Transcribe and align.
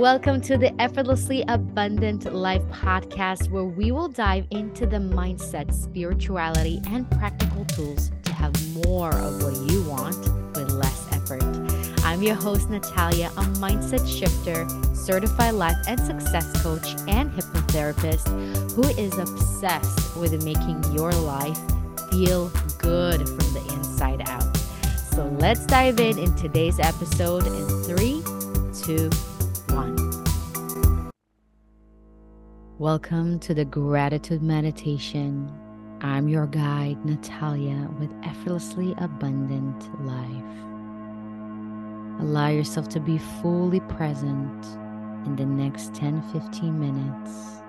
Welcome 0.00 0.40
to 0.42 0.56
the 0.56 0.72
Effortlessly 0.80 1.44
Abundant 1.46 2.32
Life 2.32 2.62
podcast, 2.72 3.50
where 3.50 3.66
we 3.66 3.92
will 3.92 4.08
dive 4.08 4.46
into 4.50 4.86
the 4.86 4.96
mindset, 4.96 5.74
spirituality, 5.74 6.80
and 6.88 7.08
practical 7.10 7.66
tools 7.66 8.10
to 8.22 8.32
have 8.32 8.54
more 8.86 9.14
of 9.14 9.42
what 9.42 9.70
you 9.70 9.82
want 9.82 10.16
with 10.56 10.70
less 10.70 11.06
effort. 11.12 11.42
I'm 12.02 12.22
your 12.22 12.34
host, 12.34 12.70
Natalia, 12.70 13.26
a 13.36 13.42
mindset 13.60 14.08
shifter, 14.08 14.66
certified 14.94 15.52
life 15.52 15.76
and 15.86 16.00
success 16.00 16.50
coach, 16.62 16.94
and 17.06 17.30
hypnotherapist 17.32 18.26
who 18.72 18.84
is 18.98 19.18
obsessed 19.18 20.16
with 20.16 20.42
making 20.42 20.82
your 20.94 21.12
life 21.12 21.58
feel 22.10 22.48
good 22.78 23.28
from 23.28 23.52
the 23.52 23.70
inside 23.74 24.22
out. 24.26 24.56
So 25.14 25.26
let's 25.38 25.66
dive 25.66 26.00
in 26.00 26.18
in 26.18 26.34
today's 26.36 26.80
episode 26.80 27.46
in 27.46 27.82
three, 27.84 28.22
two, 28.82 29.10
Welcome 32.80 33.40
to 33.40 33.52
the 33.52 33.66
Gratitude 33.66 34.42
Meditation. 34.42 35.52
I'm 36.00 36.30
your 36.30 36.46
guide, 36.46 37.04
Natalia, 37.04 37.90
with 37.98 38.10
Effortlessly 38.24 38.94
Abundant 38.96 39.82
Life. 40.06 40.62
Allow 42.22 42.48
yourself 42.48 42.88
to 42.88 42.98
be 42.98 43.18
fully 43.42 43.80
present 43.80 44.64
in 45.26 45.36
the 45.36 45.44
next 45.44 45.94
10 45.94 46.22
15 46.32 46.80
minutes. 46.80 47.60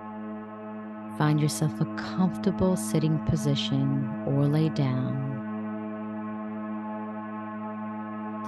Find 1.18 1.42
yourself 1.42 1.74
a 1.82 1.86
comfortable 1.96 2.78
sitting 2.78 3.20
position 3.26 4.10
or 4.26 4.48
lay 4.48 4.70
down. 4.70 5.28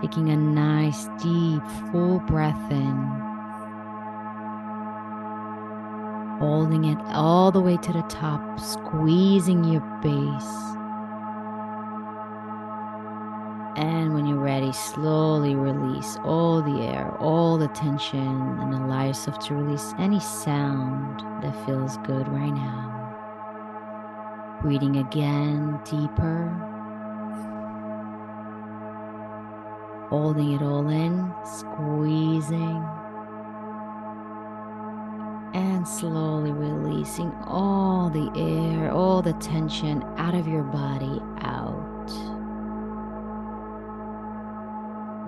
Taking 0.02 0.30
a 0.30 0.38
nice, 0.38 1.08
deep, 1.22 1.92
full 1.92 2.20
breath 2.20 2.72
in 2.72 3.33
holding 6.44 6.84
it 6.84 6.98
all 7.14 7.54
the 7.54 7.62
way 7.62 7.78
to 7.78 7.94
the 7.94 8.02
top, 8.10 8.60
squeezing 8.60 9.64
your 9.64 9.80
base. 10.02 10.56
And 13.78 14.14
when 14.14 14.26
you're 14.26 14.40
ready, 14.40 14.74
slowly 14.74 15.56
release 15.56 16.18
all 16.26 16.62
the 16.62 16.82
air, 16.82 17.16
all 17.20 17.58
the 17.58 17.70
tension, 17.70 18.20
and 18.60 18.74
allow 18.74 19.06
yourself 19.08 19.40
to 19.48 19.56
release 19.56 19.94
any 19.98 20.20
sound 20.20 21.22
that 21.42 21.66
feels 21.66 21.96
good 22.00 22.28
right 22.28 22.54
now. 22.54 22.90
Breathing 24.62 24.98
again 24.98 25.80
deeper. 25.86 26.50
Holding 30.10 30.52
it 30.52 30.62
all 30.62 30.90
in, 30.90 31.34
squeezing 31.46 32.86
and 35.84 35.90
slowly 35.90 36.54
releasing 36.54 37.30
all 37.46 38.10
the 38.10 38.32
air, 38.40 38.90
all 38.90 39.22
the 39.22 39.34
tension 39.34 40.02
out 40.16 40.34
of 40.34 40.48
your 40.48 40.64
body 40.64 41.20
out. 41.42 42.08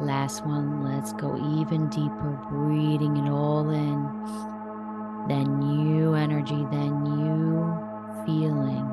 Last 0.02 0.46
one, 0.46 0.82
let's 0.82 1.12
go 1.12 1.36
even 1.60 1.90
deeper, 1.90 2.40
breathing 2.50 3.18
it 3.18 3.30
all 3.30 3.70
in. 3.70 4.08
Then 5.28 5.60
new 5.60 6.14
energy, 6.14 6.66
then 6.72 7.04
new 7.04 7.78
feeling. 8.26 8.88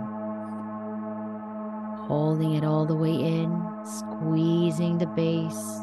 Holding 2.08 2.54
it 2.54 2.64
all 2.64 2.86
the 2.86 2.96
way 2.96 3.14
in, 3.14 3.62
squeezing 3.84 4.98
the 4.98 5.06
base, 5.06 5.78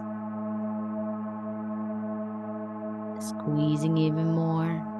squeezing 3.26 3.98
even 3.98 4.34
more 4.34 4.99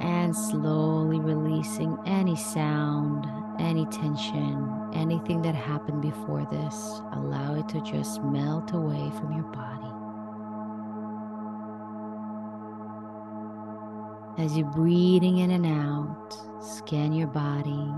and 0.00 0.36
slowly 0.36 1.20
releasing 1.20 1.96
any 2.06 2.36
sound, 2.36 3.26
any 3.60 3.86
tension, 3.86 4.90
anything 4.94 5.42
that 5.42 5.54
happened 5.54 6.02
before 6.02 6.46
this. 6.50 7.00
Allow 7.12 7.56
it 7.56 7.68
to 7.70 7.80
just 7.80 8.22
melt 8.22 8.72
away 8.72 9.10
from 9.18 9.32
your 9.32 9.44
body. 9.44 9.92
As 14.38 14.56
you're 14.56 14.70
breathing 14.70 15.38
in 15.38 15.50
and 15.50 15.66
out, 15.66 16.36
scan 16.62 17.12
your 17.12 17.28
body 17.28 17.90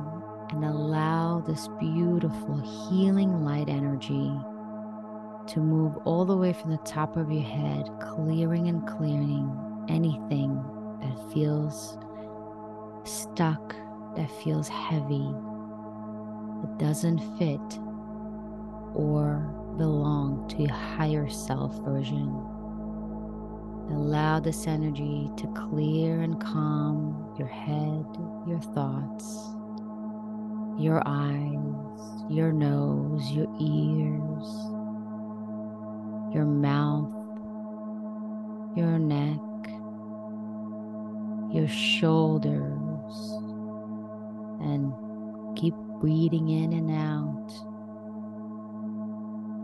and 0.51 0.65
allow 0.65 1.41
this 1.41 1.69
beautiful 1.81 2.59
healing 2.89 3.45
light 3.45 3.69
energy 3.69 4.33
to 5.49 5.61
move 5.61 5.97
all 6.05 6.25
the 6.25 6.37
way 6.37 6.53
from 6.53 6.71
the 6.71 6.79
top 6.79 7.17
of 7.17 7.33
your 7.33 7.43
head, 7.43 7.89
clearing 8.01 8.69
and 8.69 8.87
clearing 8.87 9.51
anything 9.89 10.63
that 11.03 11.33
feels 11.33 11.99
stuck, 13.05 13.75
that 14.17 14.31
feels 14.43 14.69
heavy, 14.69 15.29
that 16.63 16.79
doesn't 16.79 17.19
fit 17.39 17.79
or 18.95 19.55
belong 19.77 20.47
to 20.49 20.63
your 20.63 20.75
higher 20.75 21.29
self 21.29 21.79
version. 21.85 22.29
Allow 23.91 24.41
this 24.41 24.67
energy 24.67 25.31
to 25.37 25.47
clear 25.49 26.21
and 26.21 26.39
calm 26.41 27.35
your 27.39 27.49
head, 27.49 28.05
your 28.47 28.61
thoughts, 28.75 29.55
your 30.79 31.03
eyes, 31.07 32.29
your 32.29 32.53
nose, 32.53 33.31
your 33.31 33.49
ears, 33.59 34.49
your 36.35 36.45
mouth, 36.45 37.11
your 38.77 38.99
neck, 38.99 39.41
your 41.53 41.69
shoulders 41.69 43.15
and 44.61 44.93
keep 45.57 45.75
breathing 46.01 46.49
in 46.49 46.73
and 46.73 46.91
out 46.91 47.69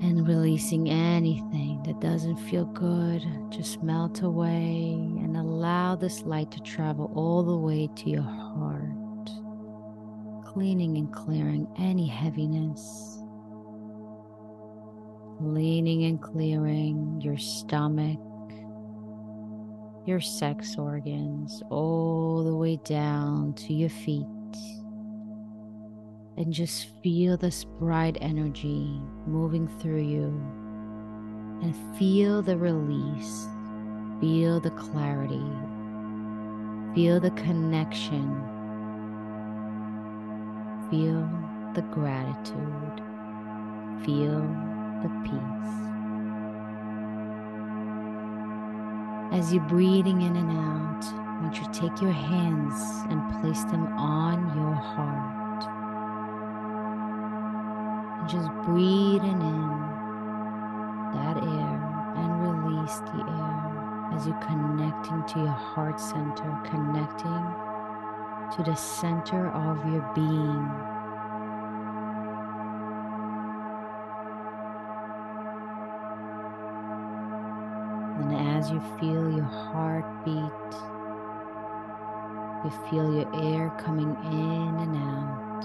and 0.02 0.26
releasing 0.28 0.90
anything 0.90 1.82
that 1.84 2.00
doesn't 2.00 2.36
feel 2.36 2.66
good. 2.66 3.24
Just 3.50 3.82
melt 3.82 4.22
away 4.22 4.92
and 4.92 5.36
allow 5.36 5.96
this 5.96 6.22
light 6.22 6.50
to 6.50 6.60
travel 6.60 7.10
all 7.14 7.42
the 7.42 7.56
way 7.56 7.88
to 7.96 8.10
your 8.10 8.22
heart, 8.22 9.30
cleaning 10.44 10.98
and 10.98 11.12
clearing 11.12 11.66
any 11.78 12.06
heaviness. 12.06 13.10
Cleaning 15.38 16.04
and 16.04 16.22
clearing 16.22 17.20
your 17.20 17.36
stomach, 17.36 18.20
your 20.06 20.20
sex 20.20 20.76
organs 20.76 21.62
all 21.70 22.44
the 22.44 22.54
way 22.54 22.76
down 22.84 23.54
to 23.54 23.72
your 23.72 23.88
feet. 23.88 24.26
And 26.36 26.52
just 26.52 26.88
feel 27.02 27.36
this 27.36 27.64
bright 27.64 28.18
energy 28.20 29.00
moving 29.26 29.68
through 29.78 30.02
you. 30.02 30.42
And 31.62 31.74
feel 31.96 32.42
the 32.42 32.56
release. 32.56 33.46
Feel 34.20 34.60
the 34.60 34.70
clarity. 34.70 35.42
Feel 36.94 37.20
the 37.20 37.30
connection. 37.30 38.42
Feel 40.90 41.28
the 41.74 41.82
gratitude. 41.92 43.02
Feel 44.04 44.40
the 45.02 45.10
peace. 45.24 45.93
As 49.34 49.52
you're 49.52 49.64
breathing 49.64 50.22
in 50.22 50.36
and 50.36 50.48
out, 50.52 51.04
I 51.04 51.40
want 51.42 51.56
you 51.56 51.64
to 51.64 51.72
take 51.72 52.00
your 52.00 52.12
hands 52.12 52.80
and 53.10 53.20
place 53.40 53.64
them 53.64 53.84
on 53.98 54.56
your 54.56 54.74
heart. 54.74 55.64
And 58.20 58.28
just 58.30 58.48
breathing 58.64 59.42
in 59.42 59.68
that 61.18 61.36
air 61.36 62.14
and 62.14 62.64
release 62.64 62.98
the 63.00 63.26
air 63.26 64.14
as 64.14 64.24
you're 64.24 64.38
connecting 64.38 65.24
to 65.26 65.40
your 65.40 65.48
heart 65.48 65.98
center, 65.98 66.56
connecting 66.70 67.44
to 68.54 68.62
the 68.62 68.76
center 68.76 69.50
of 69.50 69.84
your 69.92 70.08
being. 70.14 70.93
As 78.16 78.70
you 78.70 78.80
feel 79.00 79.30
your 79.30 79.42
heart 79.42 80.04
beat, 80.24 80.34
you 82.64 82.70
feel 82.88 83.12
your 83.12 83.28
air 83.42 83.70
coming 83.78 84.16
in 84.24 84.74
and 84.78 84.96
out. 84.96 85.64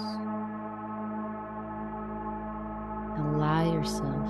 Allow 3.18 3.72
yourself 3.72 4.28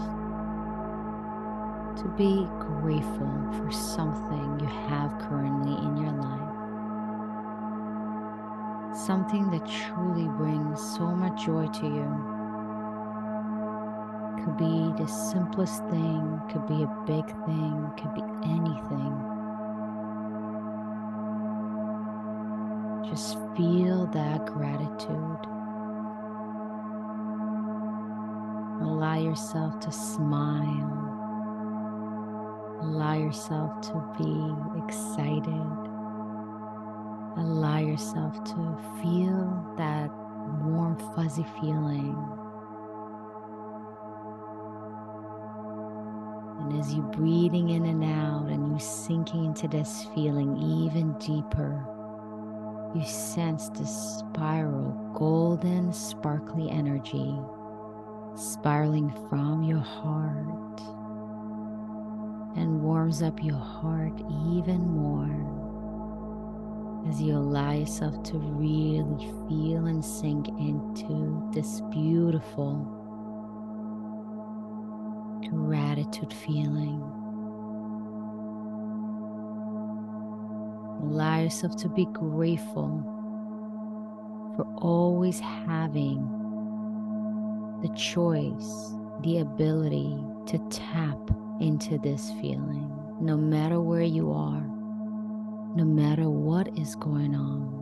to 1.96 2.08
be 2.16 2.46
grateful 2.58 3.52
for 3.58 3.70
something 3.70 4.60
you 4.60 4.66
have 4.66 5.18
currently 5.18 5.72
in 5.86 5.96
your 5.96 6.12
life. 6.12 6.56
Something 8.96 9.50
that 9.50 9.66
truly 9.66 10.28
brings 10.36 10.80
so 10.80 11.06
much 11.06 11.46
joy 11.46 11.66
to 11.66 11.86
you 11.86 12.29
could 14.44 14.56
be 14.56 14.92
the 14.96 15.06
simplest 15.06 15.84
thing, 15.88 16.40
could 16.50 16.66
be 16.66 16.82
a 16.82 17.04
big 17.06 17.26
thing, 17.44 17.90
could 17.98 18.14
be 18.14 18.22
anything. 18.44 19.14
Just 23.08 23.38
feel 23.56 24.06
that 24.12 24.46
gratitude. 24.46 25.38
Allow 28.82 29.18
yourself 29.18 29.78
to 29.80 29.92
smile. 29.92 31.08
Allow 32.82 33.18
yourself 33.18 33.80
to 33.82 34.02
be 34.18 34.82
excited. 34.84 35.90
Allow 37.36 37.78
yourself 37.78 38.42
to 38.44 38.78
feel 39.02 39.74
that 39.76 40.10
warm, 40.62 40.96
fuzzy 41.14 41.44
feeling 41.60 42.16
And 46.70 46.78
as 46.78 46.94
you 46.94 47.02
breathing 47.02 47.70
in 47.70 47.84
and 47.84 48.04
out 48.04 48.48
and 48.48 48.72
you 48.72 48.78
sinking 48.78 49.44
into 49.44 49.66
this 49.66 50.06
feeling 50.14 50.56
even 50.56 51.14
deeper, 51.14 51.84
you 52.94 53.04
sense 53.04 53.70
this 53.70 54.20
spiral, 54.20 54.92
golden, 55.12 55.92
sparkly 55.92 56.70
energy 56.70 57.36
spiraling 58.36 59.10
from 59.28 59.64
your 59.64 59.80
heart 59.80 60.80
and 62.56 62.80
warms 62.80 63.20
up 63.22 63.42
your 63.42 63.58
heart 63.58 64.18
even 64.54 64.80
more 64.80 65.26
as 67.08 67.20
you 67.20 67.34
allow 67.34 67.72
yourself 67.72 68.22
to 68.22 68.38
really 68.38 69.18
feel 69.48 69.86
and 69.86 70.04
sink 70.04 70.48
into 70.48 71.50
this 71.52 71.80
beautiful 71.90 72.99
gratitude 75.48 76.32
feeling. 76.32 77.00
Allow 81.02 81.40
yourself 81.40 81.76
to 81.78 81.88
be 81.88 82.06
grateful 82.12 83.02
for 84.56 84.64
always 84.76 85.40
having 85.40 86.18
the 87.82 87.88
choice, 87.94 88.94
the 89.22 89.38
ability 89.38 90.16
to 90.46 90.58
tap 90.70 91.18
into 91.60 91.98
this 91.98 92.30
feeling, 92.40 92.90
no 93.20 93.36
matter 93.36 93.80
where 93.80 94.02
you 94.02 94.32
are 94.32 94.70
no 95.76 95.84
matter 95.84 96.28
what 96.28 96.76
is 96.76 96.96
going 96.96 97.32
on, 97.36 97.78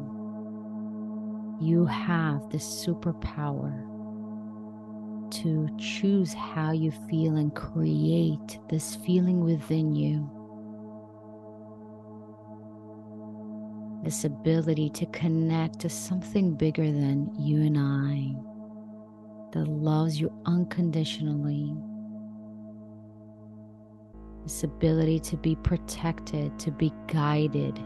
you 1.58 1.87
have 1.87 2.50
the 2.50 2.58
superpower 2.58 3.72
to 5.30 5.69
choose 5.78 6.32
how 6.32 6.72
you 6.72 6.90
feel 7.10 7.36
and 7.36 7.54
create 7.54 8.58
this 8.69 8.96
feeling 8.96 9.44
within 9.44 9.94
you. 9.94 10.28
This 14.04 14.25
ability 14.25 14.90
to 14.90 15.06
connect 15.06 15.80
to 15.80 15.88
something 15.88 16.54
bigger 16.54 16.86
than 16.86 17.30
you 17.38 17.62
and 17.62 17.78
I 17.78 18.34
that 19.52 19.69
loves 19.69 20.20
you 20.20 20.32
unconditionally 20.46 21.74
this 24.48 24.64
ability 24.64 25.20
to 25.20 25.36
be 25.36 25.54
protected, 25.56 26.58
to 26.58 26.70
be 26.70 26.90
guided, 27.06 27.76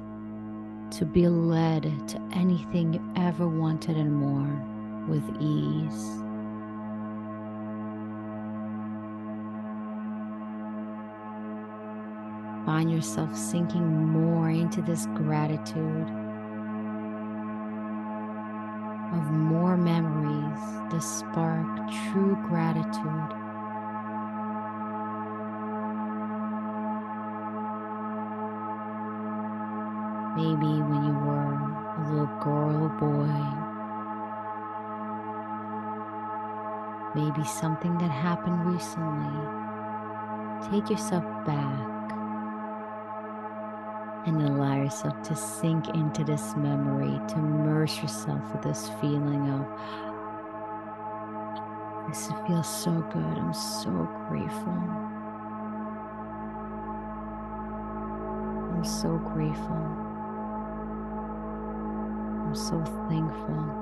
to 0.92 1.04
be 1.04 1.26
led 1.26 1.82
to 2.06 2.22
anything 2.34 2.94
you 2.94 3.12
ever 3.16 3.48
wanted 3.48 3.96
and 3.96 4.14
more 4.14 4.62
with 5.08 5.24
ease. 5.40 6.22
Find 12.64 12.92
yourself 12.92 13.36
sinking 13.36 14.06
more 14.06 14.48
into 14.48 14.82
this 14.82 15.06
gratitude 15.14 16.08
of 19.12 19.30
more 19.30 19.76
memories, 19.76 20.60
the 20.90 21.00
spark, 21.00 21.66
true 22.10 22.38
gratitude 22.48 23.42
Maybe 30.34 30.80
when 30.80 31.04
you 31.04 31.12
were 31.12 31.54
a 31.98 32.10
little 32.10 32.26
girl 32.40 32.84
or 32.84 32.88
boy. 32.88 33.36
Maybe 37.14 37.44
something 37.46 37.98
that 37.98 38.10
happened 38.10 38.64
recently. 38.64 39.28
Take 40.70 40.88
yourself 40.88 41.24
back 41.44 41.91
and 44.26 44.42
allow 44.42 44.76
yourself 44.76 45.20
to 45.22 45.36
sink 45.36 45.88
into 45.88 46.24
this 46.24 46.54
memory, 46.56 47.18
to 47.28 47.34
immerse 47.36 48.00
yourself 48.02 48.40
with 48.52 48.62
this 48.62 48.88
feeling 49.00 49.48
of, 49.50 49.66
this 52.08 52.28
feels 52.46 52.68
so 52.68 52.92
good. 53.12 53.38
I'm 53.38 53.54
so 53.54 54.08
grateful. 54.28 54.78
I'm 58.74 58.84
so 58.84 59.18
grateful. 59.18 60.12
I'm 62.30 62.54
so 62.54 62.84
thankful. 63.08 63.81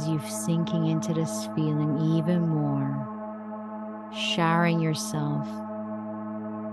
As 0.00 0.08
you're 0.08 0.28
sinking 0.28 0.86
into 0.86 1.12
this 1.12 1.46
feeling 1.54 2.16
even 2.16 2.40
more, 2.48 3.06
showering 4.14 4.80
yourself 4.80 5.46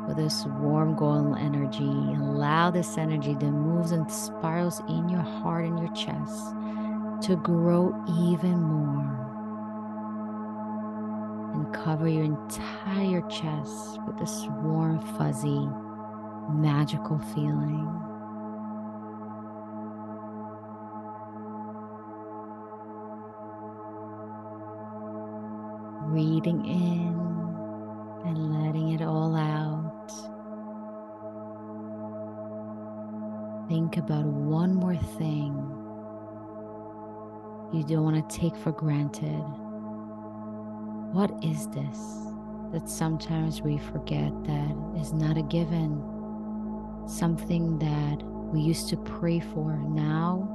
with 0.07 0.15
this 0.15 0.45
warm 0.61 0.95
golden 0.95 1.37
energy, 1.37 1.83
allow 1.83 2.71
this 2.71 2.97
energy 2.97 3.33
that 3.33 3.51
moves 3.51 3.91
and 3.91 4.09
spirals 4.09 4.81
in 4.87 5.09
your 5.09 5.21
heart 5.21 5.65
and 5.65 5.77
your 5.77 5.93
chest 5.93 6.53
to 7.27 7.35
grow 7.43 7.93
even 8.29 8.61
more 8.61 9.25
and 11.53 11.73
cover 11.73 12.07
your 12.07 12.23
entire 12.23 13.21
chest 13.29 13.99
with 14.05 14.17
this 14.19 14.45
warm, 14.61 14.99
fuzzy, 15.17 15.67
magical 16.49 17.19
feeling. 17.33 18.16
Breathing 26.07 26.65
in 26.65 27.13
and 28.25 28.63
letting 28.63 28.91
it 28.91 29.01
all 29.01 29.35
out. 29.35 30.09
Think 33.67 33.97
about 33.97 34.25
one 34.25 34.73
more 34.73 34.95
thing 34.95 35.53
you 37.73 37.83
don't 37.83 38.03
want 38.03 38.29
to 38.29 38.39
take 38.39 38.55
for 38.55 38.71
granted. 38.71 39.43
What 41.11 41.31
is 41.43 41.67
this 41.67 41.99
that 42.71 42.89
sometimes 42.89 43.61
we 43.61 43.77
forget 43.77 44.31
that 44.45 44.75
is 45.01 45.11
not 45.11 45.37
a 45.37 45.41
given? 45.41 46.01
Something 47.07 47.77
that 47.79 48.23
we 48.53 48.61
used 48.61 48.87
to 48.89 48.97
pray 48.97 49.41
for. 49.41 49.75
Now 49.89 50.47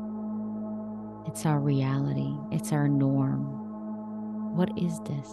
it's 1.26 1.44
our 1.44 1.60
reality, 1.60 2.34
it's 2.50 2.72
our 2.72 2.88
norm. 2.88 3.61
What 4.54 4.70
is 4.78 4.98
this? 5.00 5.30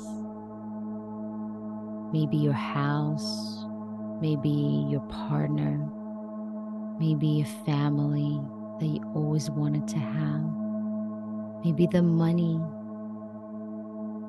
Maybe 2.11 2.37
your 2.37 2.53
house, 2.53 3.65
maybe 4.21 4.87
your 4.89 5.01
partner, 5.01 5.77
maybe 6.99 7.41
a 7.41 7.65
family 7.65 8.39
that 8.79 8.85
you 8.85 9.01
always 9.13 9.49
wanted 9.49 9.87
to 9.89 9.99
have, 9.99 11.63
maybe 11.63 11.87
the 11.87 12.01
money 12.01 12.59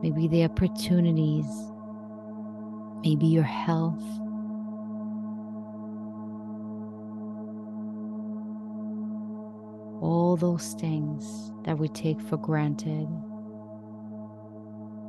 maybe 0.03 0.29
the 0.29 0.45
opportunities, 0.45 1.47
maybe 3.05 3.27
your 3.27 3.45
health. 3.45 4.03
All 10.03 10.37
those 10.41 10.75
things 10.75 11.53
that 11.65 11.79
we 11.79 11.89
take 11.89 12.21
for 12.21 12.39
granted. 12.39 13.09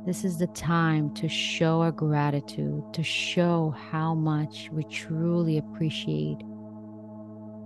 This 0.04 0.24
is 0.24 0.36
the 0.36 0.48
time 0.48 1.14
to 1.14 1.28
show 1.28 1.80
our 1.82 1.92
gratitude, 1.92 2.82
to 2.92 3.04
show 3.04 3.72
how 3.90 4.14
much 4.14 4.68
we 4.72 4.82
truly 4.84 5.58
appreciate 5.58 6.38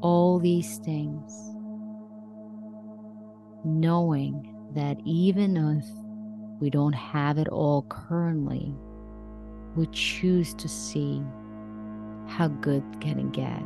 all 0.02 0.38
these 0.38 0.76
things, 0.76 1.32
knowing 3.64 4.54
that 4.74 4.98
even 5.06 5.56
if 5.56 5.86
we 6.60 6.68
don't 6.68 6.92
have 6.92 7.38
it 7.38 7.48
all 7.48 7.86
currently, 7.88 8.74
we 9.74 9.86
choose 9.92 10.52
to 10.54 10.68
see 10.68 11.22
how 12.26 12.48
good 12.48 12.82
can 13.00 13.18
it 13.18 13.32
get. 13.32 13.62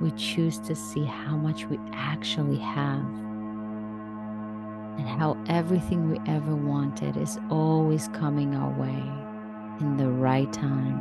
We 0.00 0.12
choose 0.12 0.58
to 0.60 0.74
see 0.74 1.04
how 1.04 1.36
much 1.36 1.66
we 1.66 1.78
actually 1.92 2.58
have 2.58 3.04
and 5.00 5.08
how 5.08 5.42
everything 5.48 6.10
we 6.10 6.20
ever 6.30 6.54
wanted 6.54 7.16
is 7.16 7.38
always 7.50 8.08
coming 8.08 8.54
our 8.54 8.70
way. 8.78 9.02
in 9.80 9.96
the 9.96 10.08
right 10.10 10.52
time. 10.52 11.00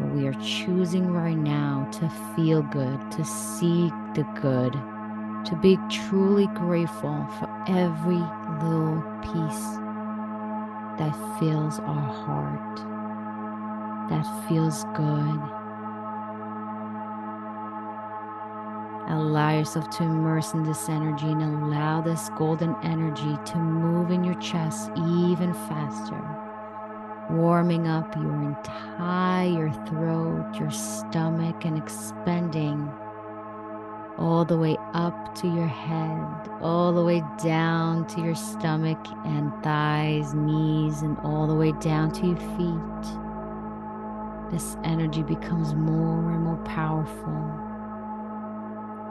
But 0.00 0.14
we 0.14 0.26
are 0.26 0.40
choosing 0.40 1.12
right 1.12 1.36
now 1.36 1.88
to 1.92 2.08
feel 2.34 2.62
good, 2.62 2.98
to 3.12 3.24
see 3.24 3.90
the 4.14 4.26
good, 4.40 4.72
to 4.72 5.56
be 5.60 5.78
truly 5.90 6.46
grateful 6.54 7.26
for 7.38 7.48
every 7.68 8.22
little 8.62 9.02
piece 9.22 9.66
that 10.98 11.14
fills 11.38 11.78
our 11.80 12.12
heart, 12.24 12.76
that 14.08 14.24
feels 14.48 14.84
good. 14.96 15.57
Allow 19.10 19.56
yourself 19.56 19.88
to 19.96 20.02
immerse 20.02 20.52
in 20.52 20.64
this 20.64 20.86
energy 20.90 21.28
and 21.28 21.42
allow 21.42 22.02
this 22.02 22.28
golden 22.36 22.76
energy 22.82 23.38
to 23.46 23.56
move 23.56 24.10
in 24.10 24.22
your 24.22 24.34
chest 24.34 24.90
even 24.96 25.54
faster, 25.54 26.22
warming 27.30 27.88
up 27.88 28.14
your 28.16 28.34
entire 28.42 29.72
throat, 29.86 30.54
your 30.60 30.70
stomach, 30.70 31.64
and 31.64 31.78
expanding 31.78 32.86
all 34.18 34.44
the 34.44 34.58
way 34.58 34.76
up 34.92 35.34
to 35.36 35.46
your 35.46 35.66
head, 35.66 36.50
all 36.60 36.92
the 36.92 37.02
way 37.02 37.22
down 37.42 38.06
to 38.08 38.20
your 38.20 38.34
stomach 38.34 38.98
and 39.24 39.50
thighs, 39.62 40.34
knees, 40.34 41.00
and 41.00 41.16
all 41.20 41.46
the 41.46 41.54
way 41.54 41.72
down 41.80 42.10
to 42.12 42.26
your 42.26 42.36
feet. 42.36 43.08
This 44.50 44.76
energy 44.84 45.22
becomes 45.22 45.74
more 45.74 46.30
and 46.30 46.44
more 46.44 46.62
powerful 46.64 47.67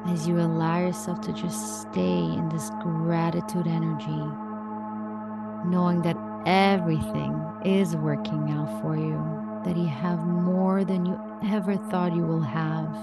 as 0.05 0.27
you 0.27 0.39
allow 0.39 0.79
yourself 0.79 1.21
to 1.21 1.33
just 1.33 1.81
stay 1.81 2.17
in 2.19 2.49
this 2.49 2.69
gratitude 2.81 3.67
energy, 3.67 4.23
knowing 5.65 6.01
that 6.03 6.17
everything 6.45 7.41
is 7.65 7.95
working 7.95 8.51
out 8.51 8.81
for 8.81 8.95
you, 8.95 9.17
that 9.65 9.75
you 9.75 9.87
have 9.87 10.19
more 10.25 10.85
than 10.85 11.05
you 11.05 11.19
ever 11.51 11.75
thought 11.75 12.15
you 12.15 12.23
will 12.23 12.41
have 12.41 12.93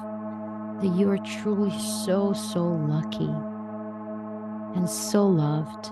that 0.81 0.89
you 0.89 1.09
are 1.09 1.19
truly 1.19 1.71
so, 1.79 2.33
so 2.33 2.63
lucky 2.63 3.31
and 4.77 4.89
so 4.89 5.27
loved. 5.27 5.91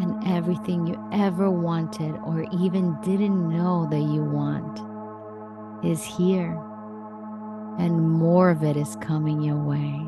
And 0.00 0.26
everything 0.26 0.86
you 0.86 1.02
ever 1.12 1.50
wanted 1.50 2.14
or 2.24 2.46
even 2.52 2.96
didn't 3.02 3.48
know 3.48 3.86
that 3.90 4.00
you 4.00 4.22
want 4.22 4.80
is 5.84 6.02
here. 6.02 6.60
And 7.78 8.10
more 8.10 8.50
of 8.50 8.62
it 8.62 8.76
is 8.76 8.96
coming 8.96 9.42
your 9.42 9.56
way 9.56 10.00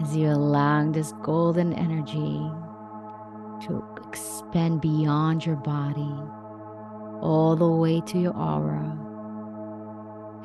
as 0.00 0.16
you 0.16 0.28
allow 0.28 0.90
this 0.90 1.12
golden 1.22 1.72
energy 1.72 2.40
to 3.66 3.84
expand 4.06 4.80
beyond 4.80 5.46
your 5.46 5.56
body, 5.56 6.14
all 7.20 7.56
the 7.56 7.68
way 7.68 8.00
to 8.02 8.18
your 8.18 8.36
aura 8.36 9.06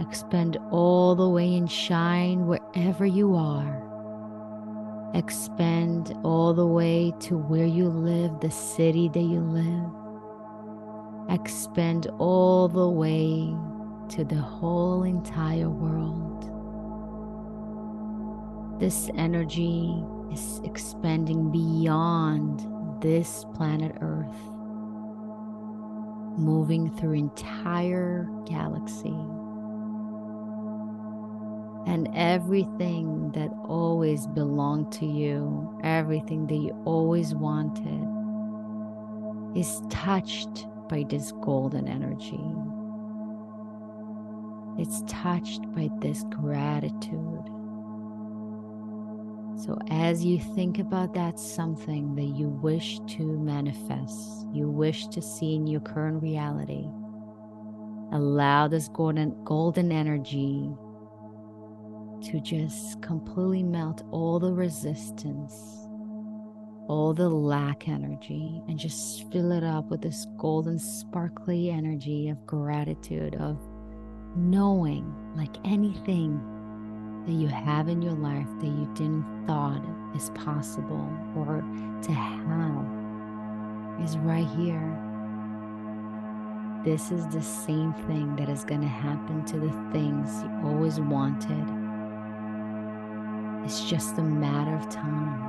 Expand 0.02 0.58
all 0.72 1.16
the 1.16 1.30
way 1.30 1.56
and 1.56 1.72
shine 1.72 2.48
wherever 2.48 3.06
you 3.06 3.36
are. 3.36 3.88
Expand 5.14 6.18
all 6.24 6.56
the 6.56 6.66
way 6.66 7.14
to 7.20 7.38
where 7.38 7.68
you 7.68 7.88
live, 7.88 8.40
the 8.40 8.50
city 8.50 9.10
that 9.10 9.20
you 9.20 9.42
live. 9.42 9.92
Expand 11.30 12.08
all 12.18 12.68
the 12.68 12.90
way 12.90 13.56
to 14.12 14.26
the 14.26 14.36
whole 14.36 15.04
entire 15.04 15.70
world. 15.70 16.50
This 18.80 19.10
energy 19.16 20.04
is 20.34 20.60
expanding 20.66 21.50
beyond 21.50 22.68
this 23.02 23.46
planet 23.54 23.96
Earth, 24.02 24.36
moving 26.38 26.90
through 26.98 27.14
entire 27.14 28.28
galaxy 28.46 29.16
and 31.88 32.10
everything 32.14 33.32
that 33.32 33.50
always 33.68 34.28
belonged 34.28 34.92
to 34.92 35.06
you, 35.06 35.80
everything 35.84 36.48
that 36.48 36.56
you 36.56 36.72
always 36.86 37.34
wanted, 37.34 38.08
is 39.58 39.82
touched 39.90 40.68
by 40.90 41.04
this 41.10 41.32
golden 41.42 41.88
energy. 41.88 42.40
It's 44.78 45.04
touched 45.08 45.62
by 45.74 45.90
this 46.00 46.24
gratitude. 46.30 47.44
So, 49.58 49.78
as 49.90 50.26
you 50.26 50.40
think 50.40 50.80
about 50.80 51.14
that 51.14 51.40
something 51.40 52.16
that 52.16 52.36
you 52.36 52.48
wish 52.48 53.00
to 53.16 53.24
manifest, 53.24 54.48
you 54.52 54.70
wish 54.70 55.08
to 55.08 55.22
see 55.22 55.56
in 55.56 55.68
your 55.68 55.82
current 55.82 56.24
reality, 56.24 56.88
allow 58.12 58.68
this 58.68 58.88
golden, 58.88 59.36
golden 59.44 59.92
energy 59.92 60.74
to 62.24 62.40
just 62.40 63.02
completely 63.02 63.64
melt 63.64 64.04
all 64.12 64.40
the 64.40 64.52
resistance, 64.52 65.54
all 66.88 67.14
the 67.14 67.30
lack 67.30 67.88
energy, 67.88 68.62
and 68.68 68.80
just 68.80 69.32
fill 69.32 69.52
it 69.52 69.64
up 69.64 69.86
with 69.92 70.02
this 70.02 70.26
golden, 70.38 70.80
sparkly 70.80 71.70
energy 71.70 72.30
of 72.30 72.46
gratitude, 72.46 73.36
of 73.36 73.60
knowing 74.36 75.14
like 75.36 75.56
anything 75.64 76.42
that 77.26 77.34
you 77.34 77.48
have 77.48 77.88
in 77.88 78.02
your 78.02 78.14
life 78.14 78.48
that 78.60 78.68
you 78.68 78.90
didn't 78.96 79.26
thought 79.46 79.84
is 80.16 80.32
possible 80.32 81.10
or 81.36 81.64
to 82.02 82.12
have 82.12 82.86
is 84.04 84.18
right 84.18 84.48
here. 84.58 84.98
This 86.84 87.12
is 87.12 87.28
the 87.28 87.42
same 87.42 87.94
thing 88.08 88.36
that 88.38 88.50
is 88.50 88.66
going 88.66 88.82
to 88.82 88.88
happen 88.88 89.46
to 89.46 89.60
the 89.60 89.72
things 89.92 90.44
you 90.44 90.68
always 90.68 91.00
wanted 91.00 91.82
it's 93.64 93.88
just 93.88 94.18
a 94.18 94.24
matter 94.24 94.76
of 94.76 94.90
time. 94.90 95.40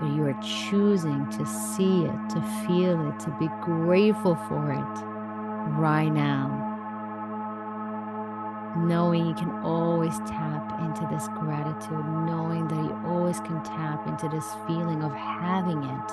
But 0.00 0.14
you 0.14 0.24
are 0.26 0.40
choosing 0.40 1.28
to 1.30 1.44
see 1.44 2.04
it, 2.04 2.30
to 2.30 2.40
feel 2.66 3.08
it, 3.08 3.18
to 3.20 3.36
be 3.38 3.48
grateful 3.62 4.36
for 4.48 4.72
it 4.72 5.04
right 5.76 6.08
now. 6.08 6.57
Knowing 8.76 9.26
you 9.26 9.34
can 9.34 9.50
always 9.64 10.18
tap 10.20 10.80
into 10.80 11.06
this 11.12 11.26
gratitude, 11.28 12.04
knowing 12.26 12.68
that 12.68 12.76
you 12.76 13.00
always 13.06 13.40
can 13.40 13.62
tap 13.64 14.06
into 14.06 14.28
this 14.28 14.46
feeling 14.66 15.02
of 15.02 15.12
having 15.12 15.82
it 15.82 16.10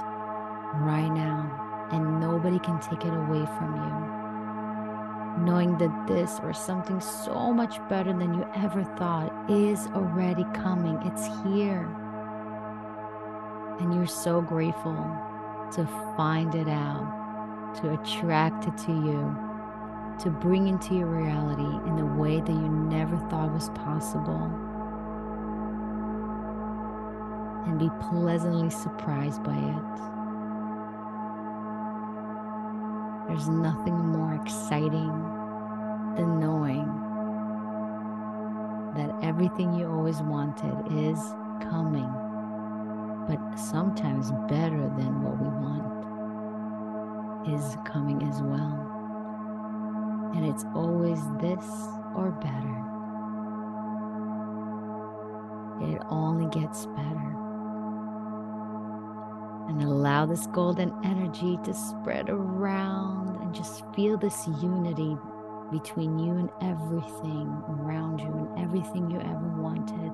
right 0.82 1.10
now, 1.10 1.88
and 1.92 2.20
nobody 2.20 2.60
can 2.60 2.80
take 2.80 3.06
it 3.06 3.14
away 3.14 3.46
from 3.58 3.76
you 3.76 4.26
knowing 5.38 5.78
that 5.78 6.08
this 6.08 6.40
or 6.44 6.54
something 6.54 7.00
so 7.02 7.52
much 7.52 7.78
better 7.90 8.14
than 8.14 8.34
you 8.34 8.48
ever 8.56 8.84
thought 8.98 9.32
is 9.50 9.88
already 9.88 10.46
coming. 10.54 10.98
It's 11.04 11.26
here. 11.44 11.84
And 13.80 13.94
you're 13.94 14.08
so 14.08 14.42
grateful 14.42 14.96
to 15.74 15.86
find 16.16 16.56
it 16.56 16.70
out, 16.70 17.76
to 17.82 17.94
attract 17.94 18.68
it 18.68 18.78
to 18.86 18.92
you, 18.92 19.38
to 20.20 20.30
bring 20.30 20.68
into 20.68 20.96
your 20.96 21.08
reality 21.08 21.90
in 21.90 22.00
a 22.00 22.06
way 22.16 22.40
that 22.40 22.52
you 22.52 22.70
never 22.70 23.18
thought 23.30 23.52
was 23.54 23.70
possible. 23.70 24.50
And 27.66 27.80
be 27.80 27.90
pleasantly 28.10 28.70
surprised 28.70 29.44
by 29.44 29.58
it. 29.58 29.96
There's 33.28 33.50
nothing 33.50 33.98
more 33.98 34.36
exciting 34.36 35.12
than 36.16 36.40
knowing 36.40 36.86
that 38.96 39.14
everything 39.22 39.74
you 39.74 39.88
always 39.88 40.22
wanted 40.22 40.76
is 41.10 41.20
coming, 41.70 42.10
but 43.28 43.40
sometimes 43.58 44.32
better 44.48 44.90
than 44.96 45.24
what 45.24 45.38
we 45.42 45.48
want 45.48 45.96
is 47.50 47.78
coming 47.86 48.24
as 48.24 48.42
well. 48.42 48.95
And 50.36 50.46
it's 50.46 50.66
always 50.76 51.20
this 51.40 51.66
or 52.16 52.32
better. 52.42 52.86
It 55.94 56.02
only 56.10 56.48
gets 56.50 56.86
better 56.88 57.36
and 59.68 59.82
allow 59.82 60.26
this 60.26 60.48
golden 60.48 60.94
energy 61.04 61.58
to 61.64 61.74
spread 61.74 62.30
around 62.30 63.42
and 63.42 63.54
just 63.54 63.84
feel 63.96 64.18
this 64.18 64.48
unity 64.62 65.18
between 65.72 66.20
you 66.20 66.34
and 66.34 66.50
everything 66.62 67.48
around 67.68 68.20
you 68.20 68.28
and 68.28 68.60
everything 68.60 69.10
you 69.10 69.20
ever 69.20 69.50
wanted. 69.58 70.12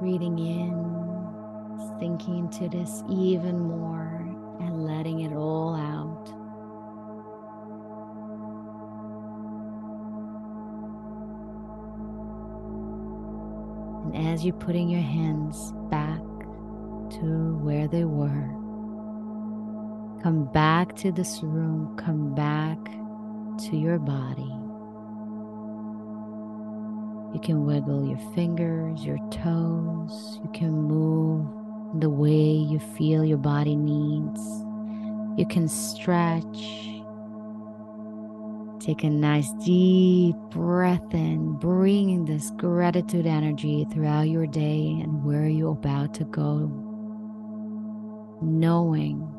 Breathing 0.00 0.38
in, 0.38 1.98
sinking 2.00 2.38
into 2.38 2.68
this 2.68 3.02
even 3.08 3.60
more, 3.60 4.13
and 4.60 4.86
letting 4.86 5.20
it 5.20 5.32
all 5.32 5.74
out. 5.74 6.28
And 14.04 14.32
as 14.32 14.44
you're 14.44 14.54
putting 14.54 14.88
your 14.88 15.02
hands 15.02 15.72
back 15.90 16.20
to 17.20 17.56
where 17.62 17.86
they 17.86 18.04
were. 18.04 18.50
Come 20.22 20.48
back 20.52 20.96
to 20.96 21.12
this 21.12 21.40
room, 21.42 21.94
come 21.96 22.34
back 22.34 22.78
to 23.68 23.76
your 23.76 23.98
body. 23.98 24.52
You 27.34 27.40
can 27.40 27.66
wiggle 27.66 28.06
your 28.06 28.18
fingers, 28.34 29.04
your 29.04 29.18
toes. 29.30 30.40
You 30.42 30.50
can 30.52 30.72
move 30.72 31.46
the 32.00 32.10
way 32.10 32.30
you 32.30 32.78
feel 32.96 33.24
your 33.24 33.38
body 33.38 33.76
needs. 33.76 34.40
You 35.38 35.46
can 35.46 35.68
stretch. 35.68 36.80
Take 38.80 39.04
a 39.04 39.10
nice 39.10 39.50
deep 39.64 40.36
breath 40.50 41.14
in, 41.14 41.54
bringing 41.54 42.24
this 42.24 42.50
gratitude 42.56 43.26
energy 43.26 43.86
throughout 43.92 44.28
your 44.28 44.46
day 44.46 45.00
and 45.02 45.24
where 45.24 45.48
you're 45.48 45.72
about 45.72 46.12
to 46.14 46.24
go. 46.24 46.70
Knowing 48.42 49.30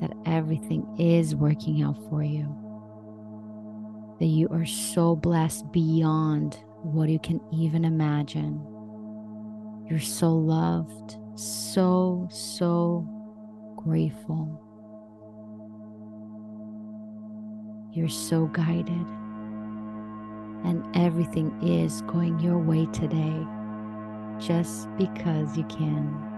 that 0.00 0.12
everything 0.26 0.86
is 0.98 1.34
working 1.34 1.82
out 1.82 1.96
for 2.08 2.22
you. 2.22 2.46
That 4.20 4.26
you 4.26 4.48
are 4.48 4.66
so 4.66 5.16
blessed 5.16 5.72
beyond 5.72 6.58
what 6.82 7.08
you 7.08 7.18
can 7.18 7.40
even 7.52 7.84
imagine. 7.84 8.60
You're 9.88 9.98
so 9.98 10.32
loved, 10.32 11.16
so, 11.34 12.28
so 12.30 13.06
grateful. 13.76 14.60
You're 17.92 18.08
so 18.08 18.46
guided, 18.46 19.06
and 20.64 20.84
everything 20.94 21.52
is 21.62 22.02
going 22.02 22.40
your 22.40 22.58
way 22.58 22.86
today 22.86 23.46
just 24.38 24.88
because 24.96 25.56
you 25.56 25.64
can. 25.64 26.31